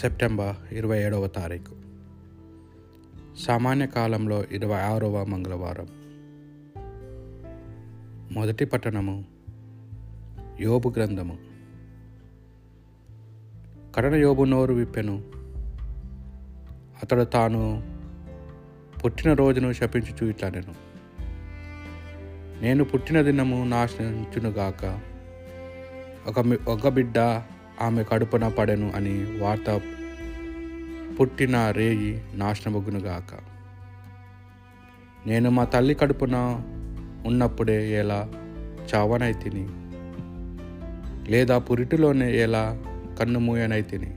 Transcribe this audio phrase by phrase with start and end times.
[0.00, 1.76] September ఇరవై ఏడవ తారీఖు.
[3.38, 5.86] సామాన్య కాలంలో ఇరవై ఆరవ మంగళవారం.
[8.32, 9.24] మొదటి పట్టణము
[10.60, 11.38] యోబు గ్రంథము.
[13.96, 15.22] కడన యోబు నోరు విప్పెను.
[17.02, 17.82] అతడు తాను
[19.04, 20.74] పుట్టిన రోజును శపించుచు ఇట్లా నేను
[22.62, 25.00] నేను పుట్టిన దినము నాశించునుగాక.
[26.26, 27.18] ఒక ఒక బిడ్డ
[27.82, 29.80] ఆమె కడుపున పడెను అని వార్త
[31.16, 33.32] పుట్టిన రేయి నాశనమగునుగాక.
[35.26, 36.36] నేను మా తల్లి కడుపున
[37.26, 38.20] ఉన్నప్పుడే ఎలా
[38.90, 39.64] చావనైతిని
[41.30, 42.64] లేదా పురిటిలోనే ఎలా
[43.20, 44.10] కన్ను మూయనైతిని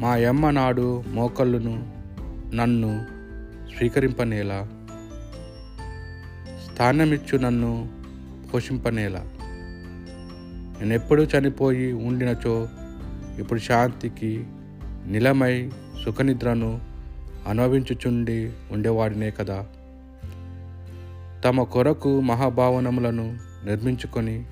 [0.00, 1.74] మా యమ్మ నాడు మోకళ్ళును
[2.56, 2.92] నన్ను
[3.74, 4.60] స్వీకరింపనేలా
[6.66, 7.72] స్థానమిచ్చు నన్ను
[8.50, 9.22] పోషింపనేలా.
[10.80, 12.68] నేను ఎప్పుడు చనిపోయి ఉండినచో
[13.38, 14.44] ఇప్పుడు శాంతికి
[15.06, 15.70] నిలమై
[16.04, 16.80] సుఖనిద్రను
[17.48, 19.66] అనుభవించుచుండి ఉండేవాడినే కదా.
[21.44, 24.44] తమ కొరకు మహాభావనములను నిర్మించుకొని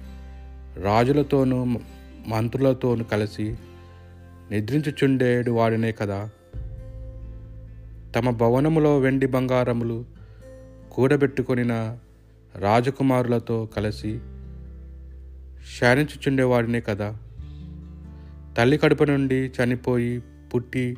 [0.83, 1.65] రాజులతోనూ
[2.27, 3.57] మంత్రులతోనూ కలిసి
[4.51, 6.31] నిద్రించుచుండేడు వాడినే కదా.
[8.17, 10.05] తమ భవనములో వెండి బంగారములు
[10.93, 11.99] కూడబెట్టుకొనిన
[12.59, 14.21] రాజకుమారులతో కలిసి
[15.81, 17.17] శానించుచుండేవాడినే కదా.
[18.59, 20.23] తల్లి కడుపు నుండి చనిపోయి
[20.55, 20.97] పుట్టి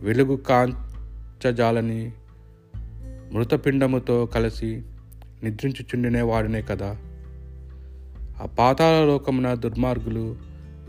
[0.00, 2.12] వెలుగు కాంచజాలని
[3.32, 4.82] మృతపిండముతో కలిసి
[5.42, 6.96] నిద్రించుచుండినే వాడినే కదా.
[8.42, 10.36] ఆ పాతాల లోకమున దుర్మార్గులు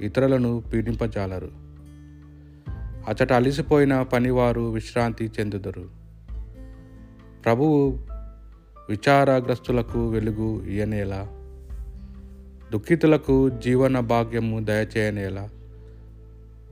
[0.02, 1.50] ఇతరులను పీడింపజాలరు.
[3.10, 5.90] అచట అలిసిపోయిన పనివారు విశ్రాంతి చెందుదరు.
[7.44, 8.00] ప్రభువు
[8.90, 11.39] విచారగ్రస్తులకు వెలుగు ఇయనేలా
[12.72, 15.50] దుఃఖితులకు జీవన భాగ్యము దయచేయనేలా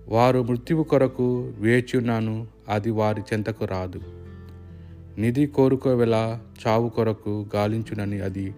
[0.07, 4.01] వారు మృత్యువు కొరకు వేచున్నాను అది వారి చెంతకు రాదు.
[5.17, 8.55] నిధి కోరుకోవేలా చావు కొరకు గాలించునని అది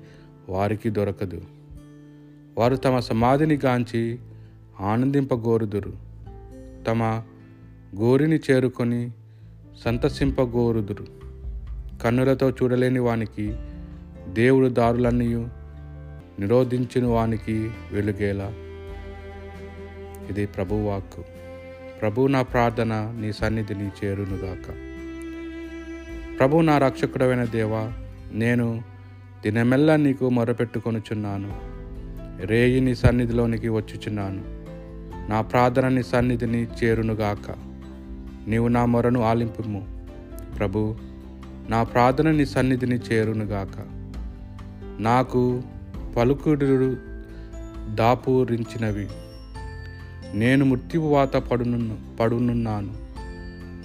[0.49, 1.41] వారికి దొరకదు.
[2.57, 4.19] వారు తమ సమాధిని గాంచి
[4.79, 5.93] ఆనందింపగోరుదురు.
[6.87, 7.23] తమ
[7.99, 9.11] గోరిని చేరుకొని
[9.85, 11.05] సంతసింపగోరుదురు.
[12.03, 13.55] కన్నులతో చూడలేని వానికి
[14.29, 15.47] దేవుడు దారులన్నీ
[16.39, 18.53] నిరోధించిన వానికి వెలుగేలా.
[20.29, 21.23] ఇది ప్రభువాక్కు.
[22.01, 24.73] ప్రభు నా ప్రార్థన నీ సన్నిధిని చేరునుగాక.
[26.39, 27.91] ప్రభు నా రక్షకుడమైన దేవా
[28.31, 28.83] నేను
[29.43, 31.59] దినమెల్లా నీకు మొరపెట్టుకొనుచున్నాను.
[32.45, 34.43] రేయి నీ సన్నిధిలోనికి వచ్చుచున్నాను.
[35.29, 37.55] నా ప్రార్థన నీ సన్నిధిని చేరునుగాక.
[38.47, 40.05] నీవు నా మొరను ఆలింపుము.
[40.59, 40.95] ప్రభు
[41.69, 43.85] నా ప్రార్థన నీ సన్నిధిని చేరునుగాక.
[45.01, 45.63] నాకు
[46.19, 46.97] పలుకుడు
[47.95, 49.07] దాపూరించినవి.
[50.33, 52.93] నేను మృత్యువాత పడును పడునున్నాను.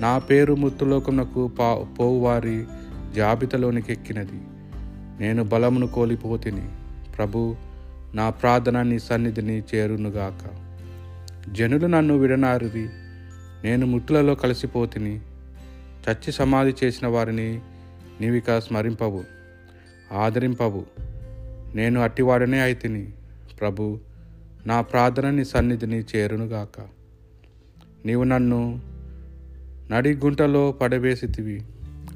[0.03, 2.65] నా పేరు మృత్యులోకమునకు పా పోవువారి
[3.17, 4.41] జాబితాలోనికి ఎక్కినది.
[5.21, 6.69] నేను బలమును కోల్పోతిని.
[7.17, 7.57] ప్రభు
[8.15, 10.51] నా ప్రార్థన నీ సన్నిధిని చేరునుగాక.
[11.53, 12.91] జనులు నన్ను విడనారిది
[13.65, 15.21] నేను మృతులలో కలిసిపోతిని.
[16.11, 17.61] చచ్చి సమాధి చేసిన వారిని
[18.21, 19.25] నీవిక స్మరింపవు
[20.13, 21.04] ఆదరింపవు.
[21.75, 23.09] నేను అట్టివాడనే అయితిని.
[23.61, 24.01] ప్రభు
[24.67, 26.81] నా ప్రార్థన నీ సన్నిధిని చేరునుగాక.
[28.07, 28.81] నీవు నన్ను
[29.91, 31.63] నడిగుంటలో పడవేసితివి.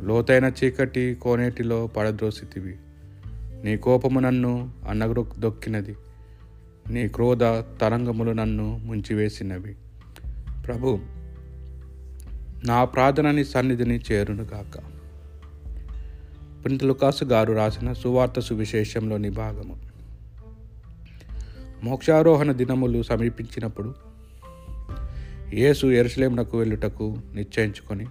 [0.00, 2.76] లోతైన చీకటి కోనేటిలో పడద్రోసితివి.
[3.64, 5.96] నీ కోపము నన్ను అన్నగొ దొక్కినది.
[6.90, 7.44] నీ క్రోధ
[7.80, 9.76] తరంగములు నన్ను ముంచివేసినవి.
[10.66, 10.98] ప్రభు
[12.64, 14.97] నా ప్రార్థనని సన్నిధిని చేరునుగాక.
[16.64, 19.76] పునిత గారు రాసిన సువార్త సువిశేషంలోని భాగము
[21.82, 23.94] మోక్షారోహణ దినములు సమీపించినప్పుడు
[25.54, 28.06] యేసు ఎరుసలేమునకు వెళ్ళుటకు నిశ్చయించుకొని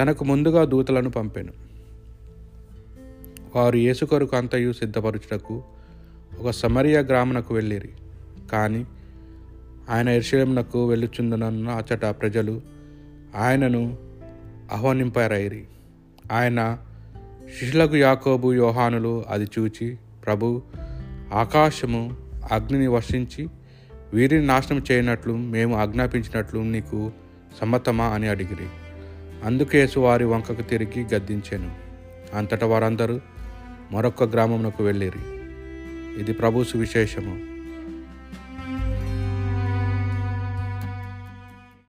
[0.00, 1.52] తనకు ముందుగా దూతలను పంపాను.
[3.56, 5.62] వారు యేసు కొరకు అంతయు సిద్ధపరచుటకు
[6.40, 7.90] ఒక సమరియా గ్రామనకు వెళ్ళిరి.
[8.52, 8.86] కానీ
[9.90, 12.60] ఆయన ఎరుసలేమునకు వెళ్ళుచుందనన్న అచ్చట ప్రజలు
[13.36, 13.96] ఆయనను
[14.72, 15.64] ఆహ్వానింపారైరి.
[16.32, 16.78] ఆయన
[17.54, 20.62] శిష్యులకు యాకోబు యోహానులు అది చూచి ప్రభు
[21.32, 22.16] ఆకాశము
[22.52, 23.48] అగ్నిని వర్షించి
[24.14, 27.12] వీరిని నాశనం చేయనట్లు మేము ఆజ్ఞాపించినట్లు నీకు
[27.60, 28.66] సమ్మతమా అని అడిగిరి.
[29.44, 31.74] అందుకేసు వారి వంకకు తిరిగి గద్దించాను.
[32.34, 33.20] అంతటా వారందరూ
[33.92, 35.18] మరొక గ్రామమునకు వెళ్ళిరి.
[36.20, 37.55] ఇది ప్రభు సువిశేషము.